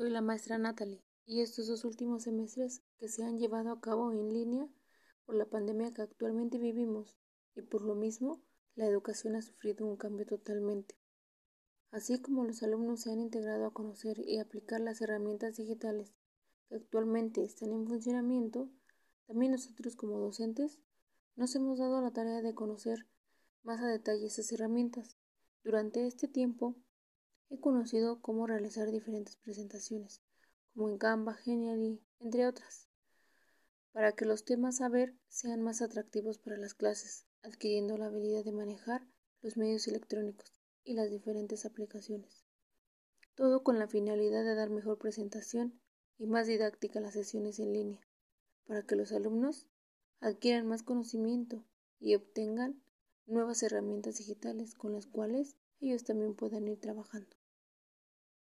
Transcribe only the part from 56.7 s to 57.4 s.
trabajando.